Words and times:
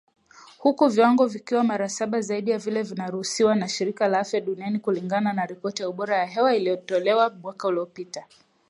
Huku 0.57 0.87
viwango 0.87 1.27
vikiwa 1.27 1.63
mara 1.63 1.89
saba 1.89 2.21
zaidi 2.21 2.51
ya 2.51 2.57
vile 2.57 2.83
vinavyoruhusiwa 2.83 3.55
na 3.55 3.67
shirika 3.69 4.07
la 4.07 4.19
afya 4.19 4.41
duniani, 4.41 4.79
kulingana 4.79 5.33
na 5.33 5.45
ripoti 5.45 5.81
ya 5.81 5.89
ubora 5.89 6.17
wa 6.17 6.25
hewa 6.25 6.55
iliyotolewa 6.55 7.29
mwaka 7.29 7.67
uliopita 7.67 8.25